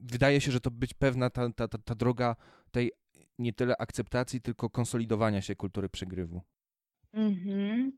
[0.00, 2.36] wydaje się, że to być pewna ta, ta, ta, ta droga
[2.70, 2.92] tej
[3.38, 6.42] nie tyle akceptacji, tylko konsolidowania się kultury przegrywu.
[7.12, 7.92] Mhm.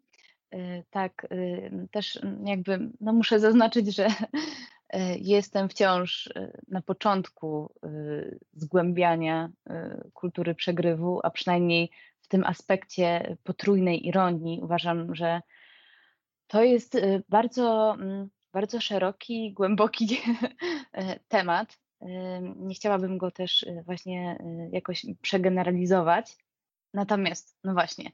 [0.54, 4.12] Y, tak, y, też jakby no muszę zaznaczyć, że y,
[5.20, 6.32] jestem wciąż
[6.68, 7.72] na początku
[8.52, 9.50] zgłębiania
[10.12, 15.40] kultury przegrywu, a przynajmniej w tym aspekcie potrójnej ironii uważam, że
[16.46, 17.96] To jest y, bardzo,
[18.52, 20.18] bardzo szeroki, głęboki
[21.28, 21.78] temat.
[22.56, 24.38] Nie chciałabym go też właśnie
[24.72, 26.36] jakoś przegeneralizować.
[26.94, 28.10] Natomiast, no właśnie,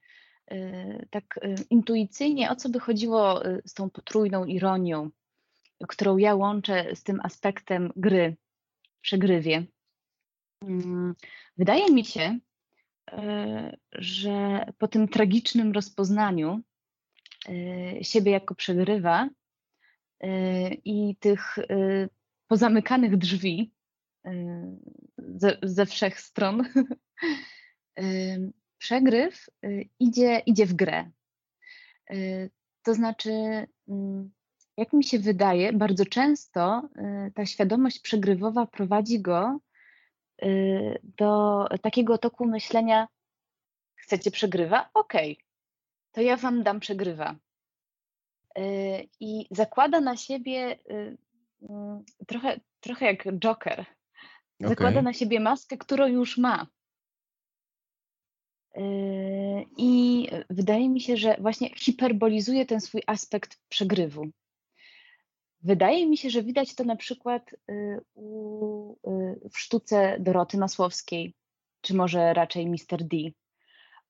[1.10, 5.10] tak intuicyjnie, o co by chodziło z tą potrójną ironią,
[5.88, 8.36] którą ja łączę z tym aspektem gry,
[9.00, 9.66] przegrywie.
[10.62, 11.14] Mm,
[11.56, 12.38] wydaje mi się,
[13.92, 16.60] że po tym tragicznym rozpoznaniu
[18.02, 19.28] siebie jako przegrywa
[20.84, 21.56] i tych
[22.48, 23.72] pozamykanych drzwi
[25.18, 26.62] ze, ze wszech stron,
[28.82, 29.46] przegryw
[30.00, 31.10] idzie, idzie w grę.
[32.82, 33.30] To znaczy,
[33.88, 34.30] mm,
[34.76, 36.88] jak mi się wydaje, bardzo często
[37.34, 39.60] ta świadomość przegrywowa prowadzi go
[40.44, 43.08] Y, do takiego toku myślenia,
[43.94, 44.90] chcecie przegrywa?
[44.94, 45.44] Okej, okay.
[46.12, 47.36] to ja wam dam przegrywa.
[48.58, 51.16] Y, I zakłada na siebie y,
[51.68, 53.84] mm, trochę, trochę jak Joker.
[54.60, 55.02] Zakłada okay.
[55.02, 56.66] na siebie maskę, którą już ma.
[59.76, 64.30] I wydaje mi się, że właśnie hiperbolizuje ten swój aspekt przegrywu.
[65.62, 71.34] Wydaje mi się, że widać to na przykład y, u, y, w sztuce Doroty Masłowskiej,
[71.80, 73.04] czy może raczej Mr.
[73.04, 73.16] D,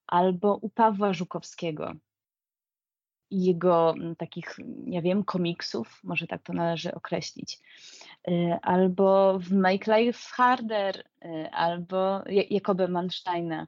[0.06, 1.92] albo u Pawła Żukowskiego
[3.30, 7.60] i jego mm, takich, ja wiem, komiksów, może tak to należy określić,
[8.28, 11.04] y, albo w Make Life Harder,
[11.52, 13.66] albo Jakobe Mansteina,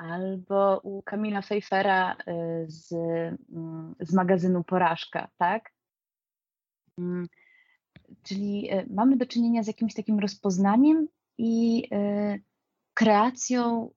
[0.00, 2.16] albo u Kamila Pfeiffera
[2.66, 2.92] z,
[3.52, 5.72] mm, z magazynu Porażka, tak?
[6.98, 7.28] Mm,
[8.22, 11.08] czyli e, mamy do czynienia z jakimś takim rozpoznaniem
[11.38, 12.38] i e,
[12.94, 13.90] kreacją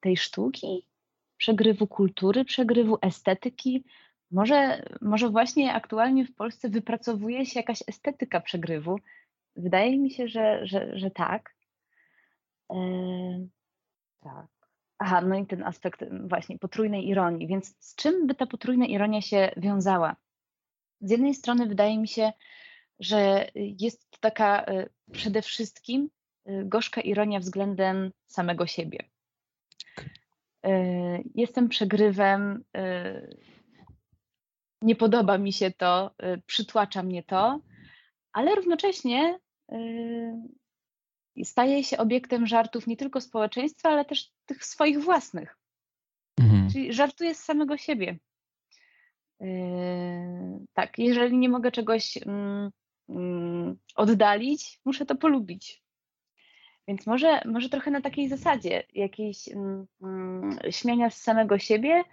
[0.00, 0.86] tej sztuki,
[1.36, 3.84] przegrywu kultury, przegrywu estetyki.
[4.30, 8.98] Może, może właśnie aktualnie w Polsce wypracowuje się jakaś estetyka przegrywu.
[9.56, 11.54] Wydaje mi się, że, że, że tak.
[14.24, 14.46] Tak.
[14.98, 17.46] Aha, no i ten aspekt właśnie potrójnej ironii.
[17.46, 20.16] Więc z czym by ta potrójna ironia się wiązała?
[21.04, 22.32] z jednej strony wydaje mi się,
[23.00, 26.10] że jest to taka y, przede wszystkim
[26.48, 28.98] y, gorzka ironia względem samego siebie.
[30.66, 30.70] Y,
[31.34, 32.64] jestem przegrywem,
[34.82, 36.10] nie podoba mi się to,
[36.46, 37.60] przytłacza mnie to,
[38.32, 39.38] ale równocześnie
[41.42, 45.56] staje się obiektem żartów nie tylko społeczeństwa, ale też tych swoich własnych.
[46.40, 46.70] Mhm.
[46.70, 48.18] Czyli żartuję z samego siebie.
[49.40, 49.48] Yy,
[50.72, 52.70] tak, jeżeli nie mogę czegoś mm,
[53.08, 55.82] mm, oddalić, muszę to polubić.
[56.88, 62.04] Więc może, może trochę na takiej zasadzie jakiejś mm, śmiania z samego siebie,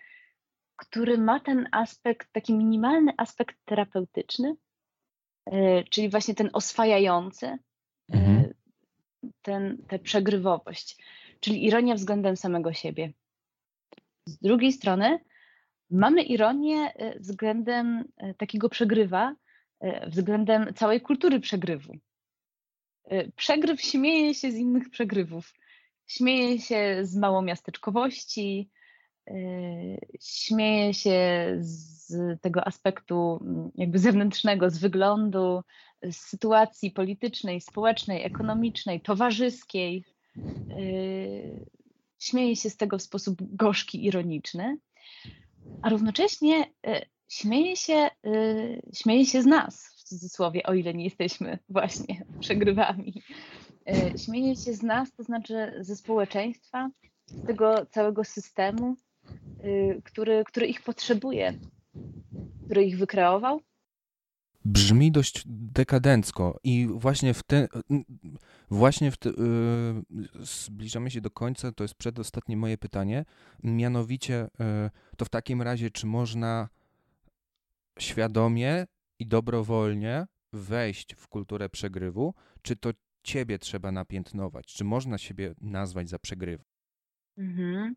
[0.76, 4.56] który ma ten aspekt, taki minimalny aspekt terapeutyczny,
[5.52, 7.46] yy, czyli właśnie ten oswajający,
[8.10, 8.54] yy, mhm.
[9.42, 10.98] Ten, tę przegrywowość,
[11.40, 13.14] czyli ironia względem samego siebie.
[14.26, 15.20] Z drugiej strony,
[15.92, 19.36] Mamy ironię e, względem e, takiego przegrywa,
[19.80, 21.94] e, względem całej kultury przegrywu.
[23.36, 25.54] Przegryw śmieje się z innych przegrywów.
[26.08, 28.70] Śmieje się z małomiasteczkowości,
[30.22, 35.62] śmieje się z tego aspektu mm, jakby zewnętrznego, z wyglądu,
[36.12, 40.04] z sytuacji politycznej, społecznej, ekonomicznej, towarzyskiej.
[42.20, 44.78] Śmieje się z tego w sposób gorzki, ironiczny
[45.82, 51.04] a równocześnie y, śmieje się, y, śmieje się z nas, w cudzysłowie, o ile nie
[51.04, 53.24] jesteśmy właśnie przegrywami.
[53.90, 56.90] Y, śmieje się z nas, to znaczy ze społeczeństwa,
[57.26, 58.96] z tego całego systemu,
[60.04, 61.54] który, który ich potrzebuje,
[62.66, 63.62] który ich wykreował
[64.66, 67.68] brzmi dość dekadencko i właśnie w ten,
[68.70, 73.26] właśnie w te, yy, zbliżamy się do końca, to jest przedostatnie moje pytanie,
[73.64, 76.70] mianowicie yy, to w takim razie, czy można
[78.00, 78.88] świadomie
[79.20, 82.90] i dobrowolnie wejść w kulturę przegrywu, czy to
[83.24, 86.62] ciebie trzeba napiętnować, czy można siebie nazwać za przegryw?
[87.38, 87.96] Mhm.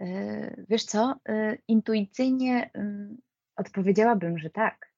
[0.00, 2.70] Yy, wiesz co, yy, intuicyjnie
[3.56, 4.89] odpowiedziałabym, że tak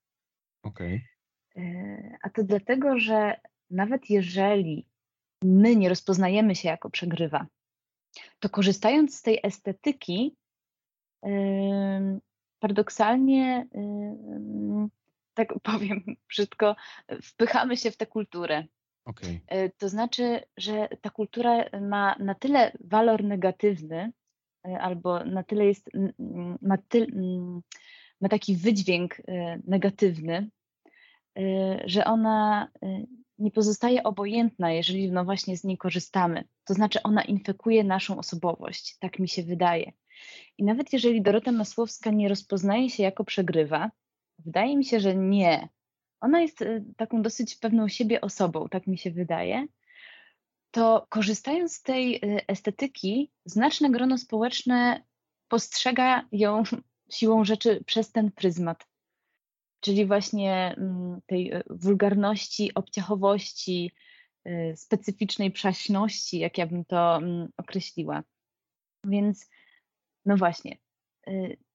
[0.63, 1.09] Okej.
[1.57, 3.41] E, a to dlatego, że
[3.71, 4.87] nawet jeżeli
[5.43, 7.47] my nie rozpoznajemy się jako przegrywa,
[8.41, 10.37] to korzystając z tej estetyki,
[12.59, 13.67] paradoksalnie,
[15.35, 16.77] tak powiem brzydko,
[17.23, 18.65] wpychamy się w tę kulturę.
[19.05, 19.41] Okej.
[19.47, 24.13] E, to znaczy, że ta kultura ma na tyle walor negatywny,
[24.81, 25.91] albo na tyle jest,
[26.63, 27.07] ma, ty,
[28.23, 29.23] ma taki wydźwięk
[29.65, 30.51] negatywny,
[31.85, 32.69] że ona
[33.39, 36.45] nie pozostaje obojętna, jeżeli no właśnie z niej korzystamy.
[36.65, 39.93] To znaczy ona infekuje naszą osobowość, tak mi się wydaje.
[40.59, 43.91] I nawet jeżeli Dorota Masłowska nie rozpoznaje się jako przegrywa,
[44.39, 45.69] wydaje mi się, że nie.
[46.21, 49.67] Ona jest y, taką dosyć pewną siebie osobą, tak mi się wydaje.
[50.71, 55.05] To korzystając z tej y, estetyki, znaczne grono społeczne
[55.49, 56.63] postrzega ją
[57.13, 58.93] siłą rzeczy przez ten pryzmat
[59.83, 63.93] czyli właśnie mm, tej e, wulgarności, obciachowości,
[64.45, 68.23] e, specyficznej przaśności, jak ja bym to mm, określiła.
[69.05, 69.51] Więc
[70.25, 70.79] no właśnie,
[71.27, 71.33] e,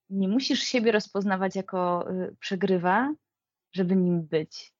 [0.09, 2.07] nie musisz siebie rozpoznawać jako
[2.39, 3.13] przegrywa,
[3.73, 4.73] żeby nim być.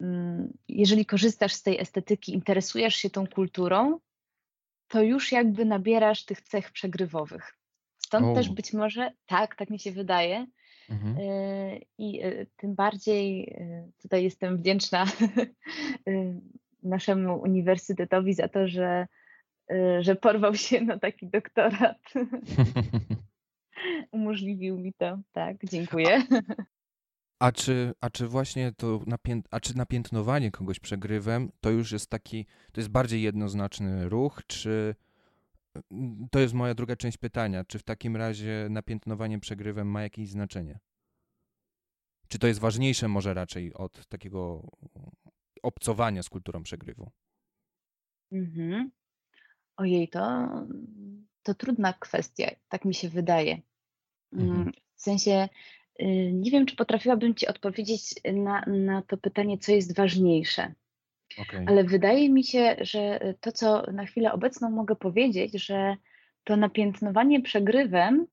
[0.00, 4.00] Mm, jeżeli korzystasz z tej estetyki, interesujesz się tą kulturą,
[4.88, 7.63] to już jakby nabierasz tych cech przegrywowych.
[8.04, 8.34] Stąd o.
[8.34, 10.46] też być może, tak, tak mi się wydaje,
[10.90, 11.16] Mhm.
[11.20, 15.04] E, I e, tym bardziej e, tutaj jestem wdzięczna
[16.82, 19.06] naszemu uniwersytetowi za to, że,
[20.00, 21.98] że porwał się na taki doktorat.
[24.12, 25.18] Umożliwił mi to.
[25.32, 26.22] Tak, dziękuję.
[27.38, 32.10] A czy, a czy właśnie to napię, a czy napiętnowanie kogoś przegrywem to już jest
[32.10, 34.94] taki, to jest bardziej jednoznaczny ruch, czy
[36.30, 37.64] to jest moja druga część pytania.
[37.64, 40.78] Czy w takim razie napiętnowanie przegrywem ma jakieś znaczenie?
[42.28, 44.70] Czy to jest ważniejsze może raczej od takiego
[45.62, 47.10] obcowania z kulturą przegrywu?
[48.32, 48.90] Mhm.
[49.76, 50.48] Ojej, to,
[51.42, 53.60] to trudna kwestia, tak mi się wydaje.
[54.32, 54.72] Mm, mhm.
[54.96, 55.48] W sensie
[56.00, 60.74] y, nie wiem, czy potrafiłabym Ci odpowiedzieć na, na to pytanie, co jest ważniejsze.
[61.42, 61.64] Okay.
[61.68, 65.96] Ale wydaje mi się, że to, co na chwilę obecną mogę powiedzieć, że
[66.44, 68.26] to napiętnowanie przegrywem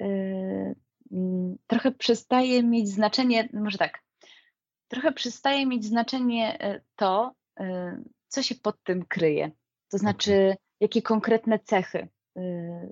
[0.00, 0.74] y,
[1.12, 4.02] mm, trochę przestaje mieć znaczenie, może tak,
[4.88, 7.64] trochę przestaje mieć znaczenie y, to, y,
[8.28, 9.50] co się pod tym kryje.
[9.90, 10.56] To znaczy, okay.
[10.80, 12.08] jakie konkretne cechy,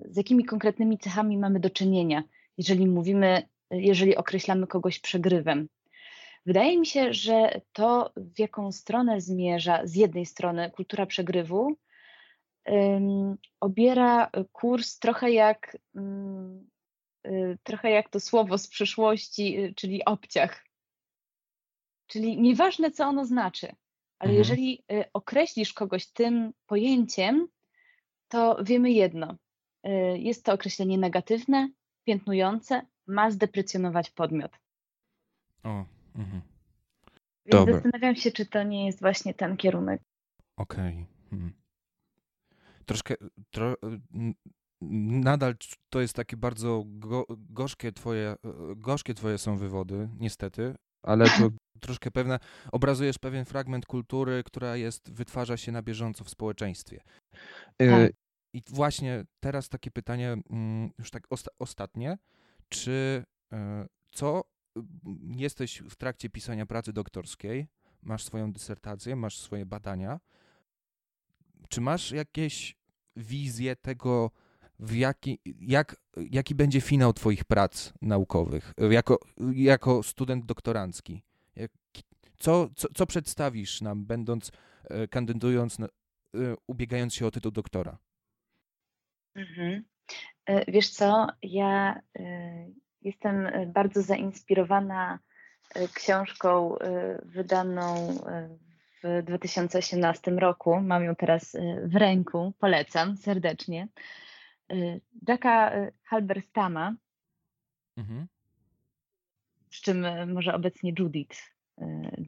[0.05, 2.23] z jakimi konkretnymi cechami mamy do czynienia,
[2.57, 5.67] jeżeli mówimy, jeżeli określamy kogoś przegrywem.
[6.45, 11.75] Wydaje mi się, że to, w jaką stronę zmierza z jednej strony kultura przegrywu,
[12.65, 16.69] um, obiera kurs trochę jak, um,
[17.63, 20.65] trochę jak to słowo z przyszłości, y, czyli obciach.
[22.07, 23.67] Czyli nieważne, co ono znaczy,
[24.19, 24.37] ale mhm.
[24.37, 27.47] jeżeli y, określisz kogoś tym pojęciem,
[28.27, 29.35] to wiemy jedno.
[30.15, 31.69] Jest to określenie negatywne,
[32.03, 34.51] piętnujące, ma zdeprecjonować podmiot.
[35.63, 35.85] O,
[36.15, 36.41] Mhm.
[37.45, 37.73] Więc Dobra.
[37.73, 40.01] zastanawiam się, czy to nie jest właśnie ten kierunek.
[40.57, 40.93] Okej.
[40.93, 41.05] Okay.
[41.31, 41.53] Mhm.
[42.85, 43.15] Troszkę,
[43.51, 43.75] tro,
[44.81, 45.55] nadal
[45.89, 48.35] to jest takie bardzo go, gorzkie twoje,
[48.75, 51.49] gorzkie twoje są wywody, niestety, ale to
[51.85, 52.39] troszkę pewne,
[52.71, 57.01] obrazujesz pewien fragment kultury, która jest, wytwarza się na bieżąco w społeczeństwie.
[57.81, 58.11] Y, tak.
[58.53, 62.17] I właśnie teraz takie pytanie, mm, już tak osta ostatnie,
[62.69, 63.23] czy
[64.11, 64.43] co
[65.35, 67.67] jesteś w trakcie pisania pracy doktorskiej,
[68.01, 70.19] masz swoją dysertację, masz swoje badania.
[71.69, 72.75] Czy masz jakieś
[73.15, 74.31] wizje tego,
[74.79, 75.95] w jaki, jak,
[76.31, 79.19] jaki będzie finał Twoich prac naukowych jako,
[79.53, 81.23] jako student doktorancki?
[81.55, 81.71] Jak,
[82.37, 84.51] co, co, co przedstawisz nam, będąc,
[84.83, 85.87] e, kandydując, e,
[86.67, 87.97] ubiegając się o tytuł doktora?
[89.35, 89.83] Mhm.
[90.45, 92.01] E, wiesz co, ja
[93.05, 95.19] Jestem e, bardzo zainspirowana
[95.75, 98.17] e, książką e, wydaną
[99.03, 100.81] w 2018 roku.
[100.81, 103.87] Mam ją teraz w ręku, polecam serdecznie.
[105.27, 105.71] Jacka
[106.03, 106.95] Halberstama,
[107.97, 108.27] mhm.
[109.69, 111.37] z czym może obecnie Judith,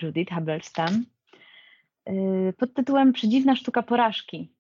[0.02, 1.06] Judith Halberstam,
[2.58, 4.54] pod tytułem Przedziwna sztuka porażki.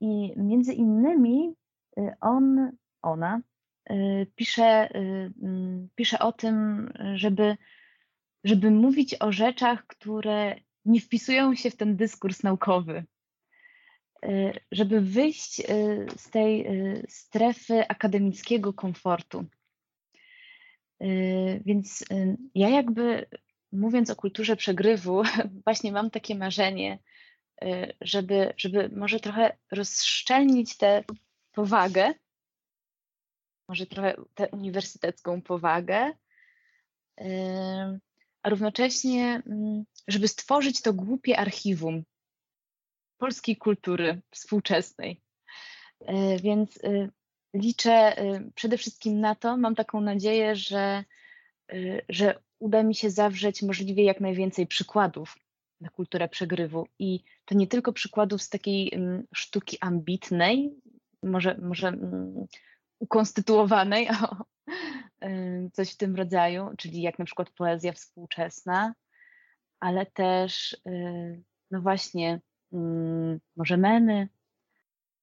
[0.00, 1.54] I między innymi
[2.20, 2.72] on,
[3.02, 3.40] ona
[4.36, 7.56] pisze, y, mm, pisze o tym, żeby,
[8.44, 13.04] żeby mówić o rzeczach, które nie wpisują się w ten dyskurs naukowy.
[14.24, 15.62] Y, żeby wyjść
[16.16, 16.66] z tej
[17.08, 19.44] strefy akademickiego komfortu.
[21.64, 22.04] Więc
[22.54, 23.26] ja jakby
[23.72, 25.22] mówiąc o kulturze przegrywu,
[25.64, 26.98] właśnie mam takie marzenie,
[28.00, 31.04] żeby, żeby może trochę rozszczelnić tę
[31.52, 32.14] powagę
[33.70, 36.12] może trochę tę uniwersytecką powagę,
[38.42, 42.04] a równocześnie, mm, żeby stworzyć to głupie archiwum
[43.18, 45.20] polskiej kultury współczesnej.
[46.42, 46.78] Więc
[47.54, 48.16] liczę
[48.54, 51.04] przede wszystkim na to, mam taką nadzieję, że,
[52.08, 55.38] że uda mi się zawrzeć możliwie jak najwięcej przykładów
[55.80, 56.86] na kulturę przegrywu.
[56.98, 58.92] I to nie tylko przykładów z takiej
[59.34, 60.74] sztuki ambitnej,
[61.22, 62.46] może, może mm,
[63.00, 64.44] ukonstytuowanej, o,
[65.72, 68.94] coś w tym rodzaju, czyli jak na przykład poezja współczesna,
[69.80, 72.40] ale też, y, no właśnie,
[72.72, 74.28] mm, może memy,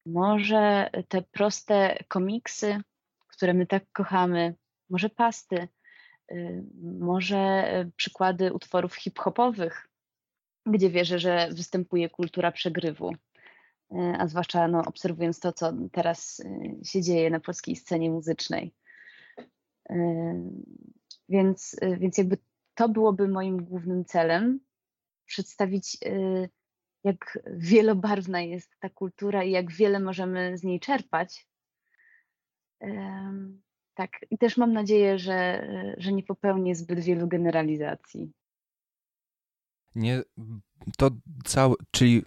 [0.06, 2.82] może te proste komiksy,
[3.28, 4.56] które my tak kochamy,
[4.90, 5.68] może pasty,
[6.32, 6.64] y,
[7.00, 7.64] może
[7.96, 9.88] przykłady utworów hip-hopowych,
[10.66, 13.14] gdzie wierzę, że występuje kultura przegrywu.
[13.92, 16.42] Y, a zwłaszcza no, obserwując to, co teraz
[16.84, 18.74] się dzieje na polskiej scenie muzycznej.
[21.30, 22.38] Więc, więc jakby
[22.74, 24.60] to byłoby moim głównym celem
[25.26, 25.98] przedstawić,
[27.04, 31.48] jak wielobarwna jest ta kultura i jak wiele możemy z niej czerpać.
[33.94, 35.68] Tak, i też mam nadzieję, że,
[35.98, 38.32] że nie popełnię zbyt wielu generalizacji.
[39.96, 40.24] Nie,
[40.98, 41.12] to
[41.46, 42.24] całe, czyli y,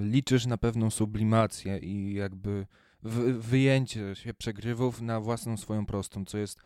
[0.00, 2.66] liczysz na pewną sublimację i jakby
[3.38, 6.58] wyjęcie się przegrywów na własną swoją prostą, co jest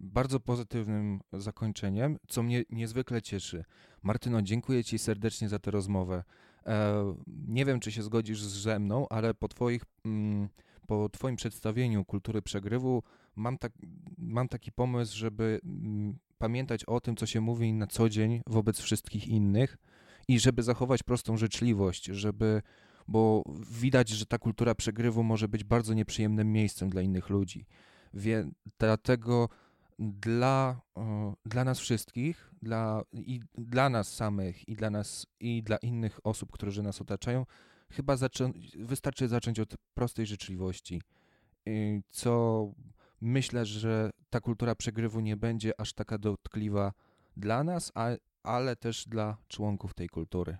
[0.00, 3.64] bardzo pozytywnym zakończeniem, co mnie niezwykle cieszy.
[4.02, 6.24] Martyno, dziękuję Ci serdecznie za tę rozmowę.
[6.66, 7.14] E,
[7.48, 10.48] nie wiem, czy się zgodzisz ze mną, ale po, twoich, mm,
[10.86, 13.02] po Twoim przedstawieniu kultury przegrywu
[13.36, 13.72] mam, tak,
[14.18, 18.80] mam taki pomysł, żeby mm, pamiętać o tym, co się mówi na co dzień wobec
[18.80, 19.76] wszystkich innych
[20.28, 22.62] i żeby zachować prostą życzliwość, żeby,
[23.08, 27.66] bo widać, że ta kultura przegrywu może być bardzo nieprzyjemnym miejscem dla innych ludzi.
[28.14, 29.48] Wie, dlatego
[29.98, 30.80] dla,
[31.46, 36.52] dla nas wszystkich, dla, i dla nas samych, i dla nas, i dla innych osób,
[36.52, 37.46] które nas otaczają,
[37.90, 41.02] chyba zaczą, wystarczy zacząć od prostej życzliwości.
[42.10, 42.66] Co
[43.20, 46.92] myślę, że ta kultura przegrywu nie będzie aż taka dotkliwa
[47.36, 48.10] dla nas, a,
[48.42, 50.58] ale też dla członków tej kultury.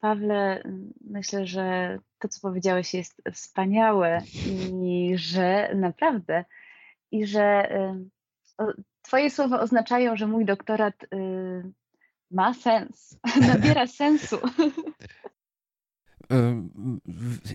[0.00, 0.62] Pawle,
[1.00, 4.22] myślę, że to, co powiedziałeś, jest wspaniałe
[4.72, 6.44] i że naprawdę
[7.10, 7.68] i że
[9.02, 11.08] Twoje słowa oznaczają, że mój doktorat y,
[12.30, 13.18] ma sens,
[13.52, 14.38] nabiera sensu.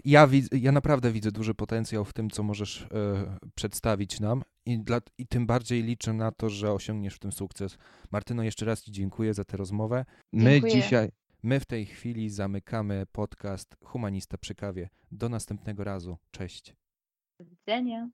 [0.05, 5.01] Ja, ja naprawdę widzę duży potencjał w tym, co możesz e, przedstawić nam i, dla,
[5.17, 7.78] i tym bardziej liczę na to, że osiągniesz w tym sukces.
[8.11, 10.05] Martyno, jeszcze raz Ci dziękuję za tę rozmowę.
[10.34, 10.73] My dziękuję.
[10.73, 11.09] dzisiaj,
[11.43, 14.89] my w tej chwili zamykamy podcast Humanista przy kawie.
[15.11, 16.17] Do następnego razu.
[16.32, 16.76] Cześć.
[17.39, 18.09] Do widzenia.